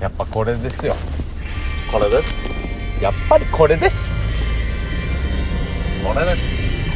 [0.00, 0.94] やっぱこれですよ。
[1.90, 2.34] これです。
[3.02, 4.36] やっぱりこれです。
[6.00, 6.42] それです。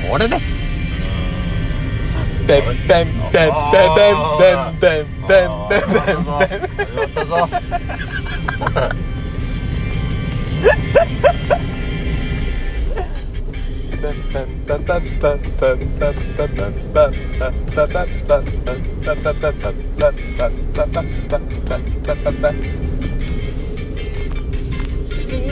[0.09, 0.65] これです。
[2.47, 7.49] ベンベンベンベンベンベンベンベンベンベンベン始まったぞ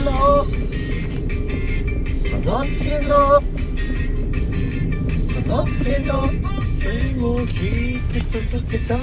[0.00, 0.46] 次の。
[2.24, 3.12] その次の。
[5.28, 6.12] その次の。
[6.80, 8.96] 線を引き続けた。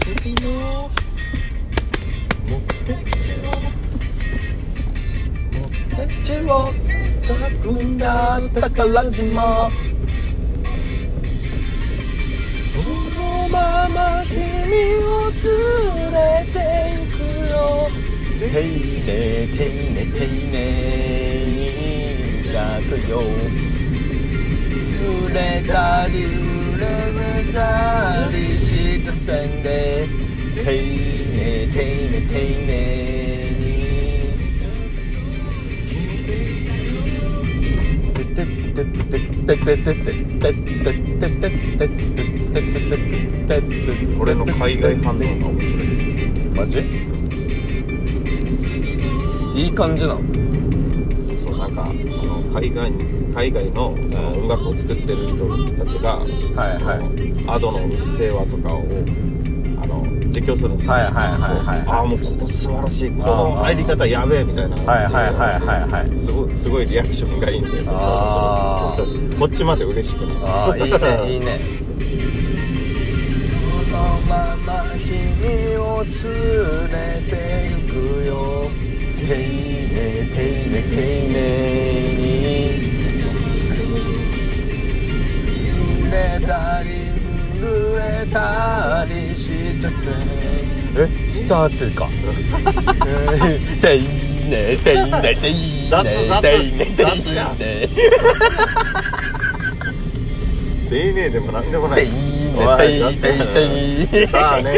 [0.00, 0.46] 次の。
[2.44, 2.52] 目
[2.84, 3.48] 的地を
[5.52, 5.58] 目
[5.96, 6.52] 的地を
[7.26, 7.32] 高
[7.62, 9.70] くなったから島。
[12.74, 12.78] そ
[13.20, 14.36] のまま君
[15.02, 15.40] を連
[16.12, 16.16] れ
[16.52, 16.56] て
[16.98, 17.18] 行く
[17.50, 18.07] よ。
[18.38, 20.54] 丁寧丁寧丁寧
[21.48, 23.18] に抱くよ
[25.02, 30.06] 濡れたり濡れたりした線で
[30.54, 32.78] 丁寧丁寧丁寧
[44.04, 46.48] にこれの海外反応が面白いです。
[46.54, 47.17] マジ？
[49.58, 50.20] いい感じなの。
[51.42, 56.28] そうなんかあの海外に海外の音楽を作ってる人たちが、はい
[56.80, 57.00] はい。
[57.48, 58.84] アドのうるせえわとかを
[59.82, 61.84] あの実況するんですよ、はいはいはいはい。
[61.88, 64.76] ああもうここ素晴らしいこの入り方やべえみたいな。
[64.76, 66.18] はいはいはいはいはい。
[66.20, 68.96] すごいすごいリアクションがいいんであ
[69.40, 71.58] こっちまで嬉しくなるああいいねいいね。
[73.58, 76.12] そのまま君を連
[76.92, 78.70] れて行くよ
[79.28, 79.36] 丁寧
[80.32, 80.40] 丁
[80.70, 80.96] 寧丁
[81.28, 81.36] 寧
[82.16, 82.24] に。
[86.08, 86.16] 濡れ
[86.46, 86.88] たり
[87.60, 87.60] 震
[88.00, 88.26] え？
[88.32, 89.42] たりし
[89.82, 90.10] たせ
[90.96, 91.30] え？
[91.30, 92.08] したってか
[93.82, 94.00] 丁
[94.48, 95.44] 寧丁寧丁寧丁
[96.72, 97.36] 寧丁寧
[100.88, 102.06] 丁寧でもなんでもない。
[102.06, 103.60] 丁寧丁寧丁
[104.10, 104.72] 寧さあね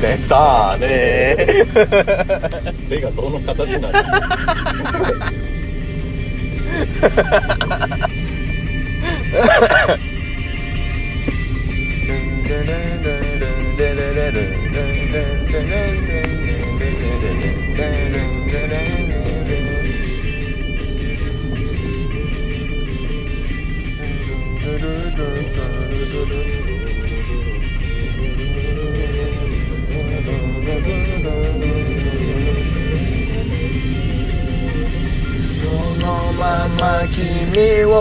[0.00, 1.36] でさあね。
[2.88, 3.98] 手がその形になる
[7.00, 7.08] そ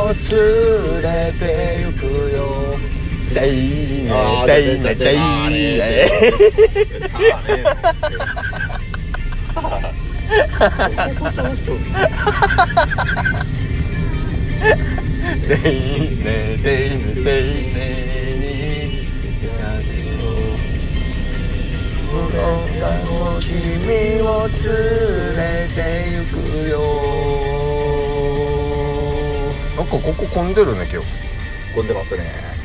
[0.08, 2.40] を連れて行くよ。
[3.46, 3.50] い
[4.04, 4.10] ね。
[4.48, 4.96] だいね。
[17.40, 17.86] いね
[23.42, 24.58] 「君を連
[25.36, 25.42] れ
[25.76, 25.80] て
[26.18, 26.76] 行くよ」
[29.88, 31.08] かここ混んでるね今日。
[31.74, 32.58] 混んでますね。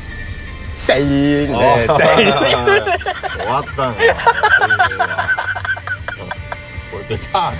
[0.87, 1.57] デイネデイネ終
[3.47, 4.15] わったんや
[6.91, 7.53] これでさ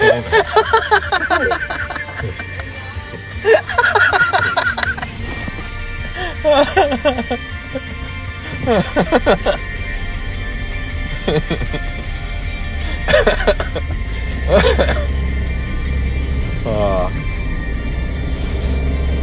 [16.65, 17.09] あ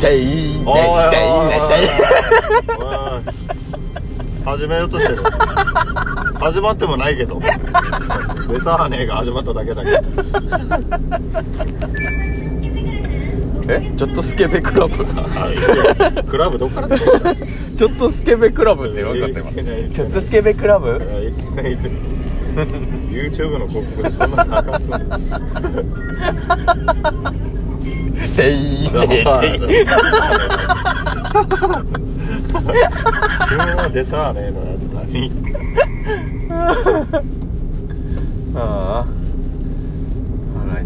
[0.00, 0.70] デイネデイネおい
[4.44, 5.22] 始始めようとしてる
[6.38, 7.48] 始まってもないけどレ
[8.60, 9.98] サーネが始まっただけだけど
[13.68, 17.36] えちょっとスケベクラブはいクラブどっから出てきた
[17.76, 21.90] ちょっとスケベクラブって分かってまいけないいけないすちょっとスケベクラブいけないって
[23.10, 24.90] YouTube の広告でそんなの流す
[28.36, 29.20] ていーねのて。
[29.20, 29.22] い
[33.48, 35.30] 急はデサーネのやつ何
[38.54, 39.06] ああ
[40.58, 40.84] 腹痛い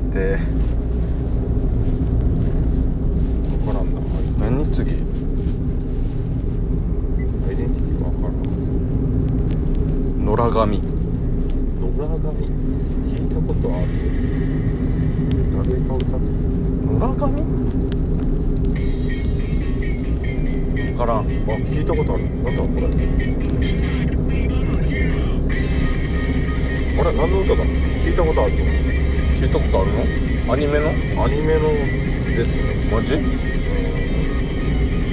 [3.51, 4.01] 分からんな
[4.41, 4.83] 何次？
[4.83, 4.85] ア
[7.53, 8.35] イデンティティ分からん
[10.25, 10.79] 野良神。
[10.79, 10.85] 野
[11.99, 12.49] 良神？
[13.05, 13.87] 聞いたことある
[15.53, 16.54] 誰が歌って野
[17.01, 17.43] 良神
[20.75, 21.19] 分からん。
[21.19, 22.25] あ聞いたことある。
[22.43, 22.87] なんだこれ。
[26.97, 27.65] あれ何の歌だ？
[27.65, 30.53] 聞いたことある聞いたことあるの？
[30.53, 30.91] アニメの？
[31.25, 31.63] アニメの
[32.37, 32.63] ですね。
[32.93, 33.15] マジ？
[33.15, 33.23] うん。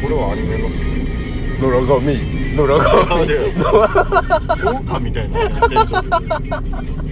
[0.01, 0.75] これはアニメのっす。
[1.61, 2.17] 野良神
[2.55, 2.89] 野良神
[4.61, 5.39] 評価みたいな
[5.69, 7.10] テンション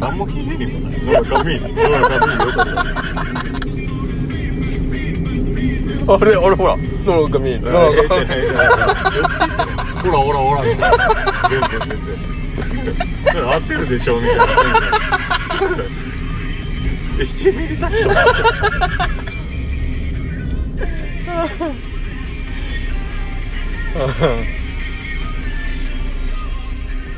[0.00, 2.40] 何もひねりもない野良神野良神よ
[6.08, 8.26] あれあれほら野良神野良え神え
[10.02, 10.86] ほらほらほら全然
[12.68, 12.94] 全然
[13.32, 13.88] それ合ってる。
[13.88, 14.44] でしょみたいな
[17.18, 17.96] 1ミリたった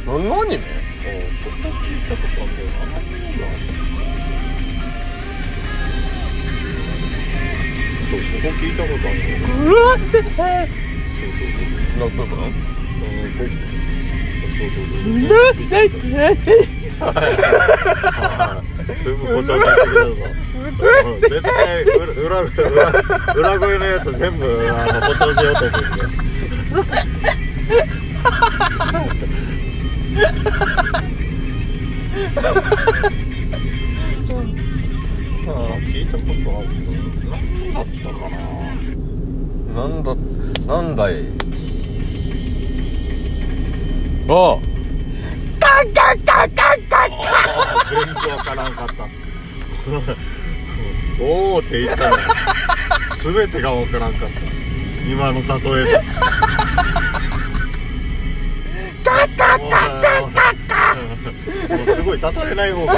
[0.06, 0.64] 何のアニメ
[1.08, 2.56] ここ聞いたことあるん。
[2.56, 3.44] だよなあんまり読んだ
[8.08, 11.64] そうここ聞いたことあるんだようわってそうそうそ
[11.96, 12.08] うの。
[12.10, 12.50] 部分うん
[14.58, 15.28] そうそうそうね
[16.05, 16.26] ね
[18.94, 20.32] すぐ誇張してください。
[20.58, 22.49] うん絶対裏裏裏
[23.34, 23.84] 裏声の。
[23.84, 25.00] やつ全部あの。
[25.00, 26.19] 誇張しようとするんで。
[35.87, 36.93] 聞いたことあるけど
[37.31, 38.37] 何だったかな。
[39.75, 40.08] なんだ
[40.67, 41.12] なんだい
[44.31, 44.58] あ
[45.61, 48.93] カンカンカンカンカンあー全然わからんかった。
[51.20, 51.25] お
[51.56, 52.17] おって言ったの。
[53.17, 54.41] すべてがわからんかった。
[55.11, 55.43] 今の例
[55.82, 55.93] えで。
[59.05, 59.97] カッカッカッカッカッカ
[61.69, 62.93] もうすごい例えない方が。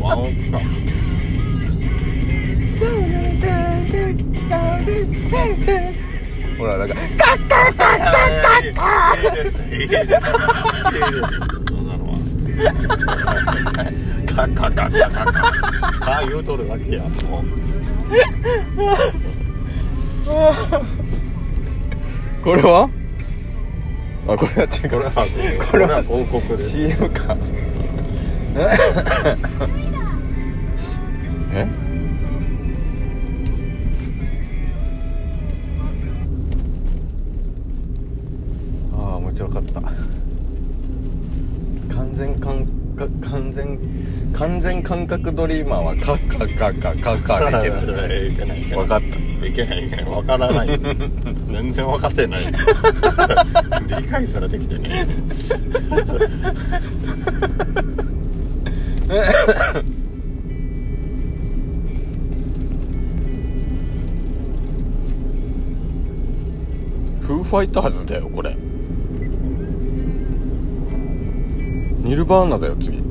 [0.00, 0.62] ワンオクさん。
[6.58, 7.00] ほらなんかいい
[9.30, 9.74] です。
[9.74, 9.88] いいです。
[9.88, 10.12] いいです。
[11.68, 12.12] そんなのは
[14.26, 15.42] カカカカカカ
[16.00, 17.44] カ言うとるだけやもう
[22.42, 22.88] これは？
[24.28, 24.90] あこれは違う。
[24.90, 25.10] これは
[25.70, 26.70] これは広告です。
[26.70, 27.36] CM か。
[31.52, 31.66] え？
[38.94, 39.92] ああもちろん分かった。
[41.94, 42.64] 完全感
[42.96, 43.78] 覚完全
[44.32, 49.06] 完全感覚ドリーマーはカッカッカッカッカッカッけないいけない分かった
[49.52, 50.68] いけないいけない分からない。
[51.50, 52.40] 全然分かってない。
[54.00, 55.06] 理解すらできてね。
[67.20, 68.56] フーファイターズだよこれ。
[71.98, 73.01] ニルバーナだよ次。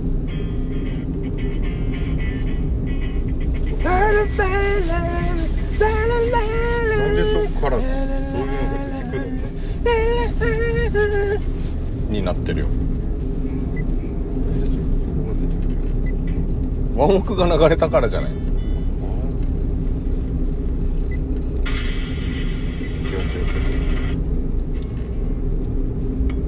[12.22, 12.68] になってるよ。
[12.68, 12.74] な
[17.08, 18.32] んでそこが流れたからじゃない？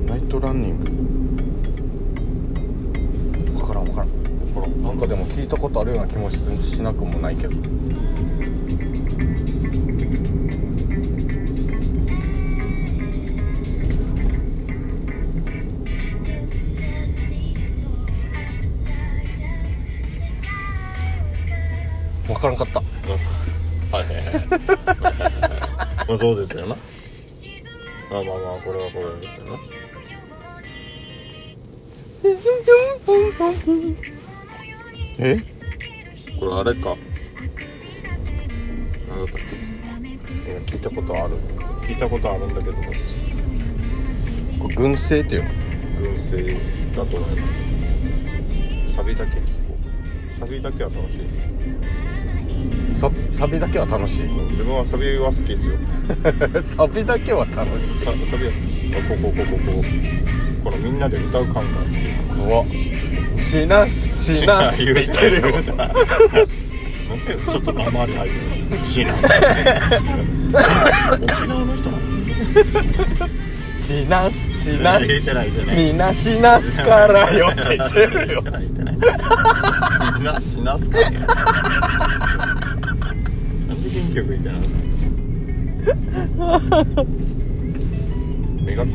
[0.07, 0.91] ナイトランニング。
[3.59, 4.07] 分からん分から
[4.67, 4.83] ん。
[4.83, 7.55] なんかでも聞いたことあるような気もししなくもないけど
[22.27, 22.79] 分からんかった。
[22.79, 22.85] は
[24.01, 24.23] いはいはい。
[26.07, 26.75] まあそうですよな。
[28.11, 29.59] まあまあまあこれはこれですよな。
[35.19, 35.43] え？
[36.39, 36.95] これあれか。
[39.09, 39.35] 何だっ
[40.65, 40.73] け？
[40.73, 41.37] 聞いたことある。
[41.87, 42.83] 聞いたことあるんだけどこ
[44.69, 45.49] れ群生っていうの
[45.99, 46.53] 群生
[46.95, 47.47] だと思いま
[48.89, 48.95] す。
[48.95, 49.75] サビだけ聞こ
[50.37, 50.39] う。
[50.39, 51.17] サビだけは楽しい。
[51.19, 52.02] です
[52.99, 54.23] ササビだけは楽しい。
[54.51, 55.73] 自分はサビは好きですよ。
[56.63, 57.97] サビだけは楽しい。
[57.99, 58.51] ササビは
[58.93, 59.83] あここここここ
[60.63, 62.33] このみんなで歌う感が好きです。
[62.33, 62.63] うわ
[63.37, 65.47] しなすしなす って言ってるよ。
[67.49, 68.31] ちょっと生で入っ
[68.69, 69.25] てるしなす。
[71.21, 72.03] 沖縄の人なの
[73.77, 75.05] しなすしなす
[75.75, 78.43] みんなしなすからよって言ってるよ。
[80.15, 81.92] みんなしなすかねなんで元気よ
[84.21, 84.59] く言ってない
[88.63, 88.85] 目がっ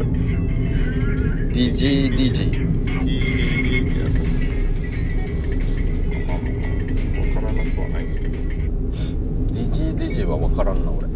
[1.52, 4.12] DGDG いいってやつ
[6.28, 6.44] まあま
[7.16, 8.38] あわからなくはないですけど
[9.52, 11.08] DGDG は分からんな俺。
[11.08, 11.14] ず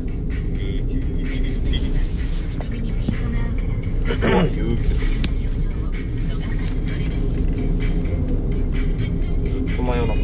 [9.59, 10.17] っと真夜中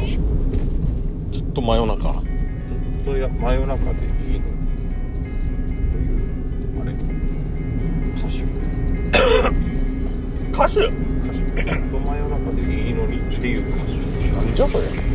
[1.32, 2.27] ずっと真夜中。
[3.08, 4.46] 当や真夜中でいいの
[5.90, 6.92] というあれ
[8.18, 8.42] 歌手
[10.52, 13.92] 歌手歌手ずっと真夜中でいいのにっていう歌手
[14.36, 15.07] なんじゃそれ